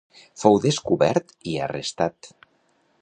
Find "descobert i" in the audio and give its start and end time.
0.63-1.53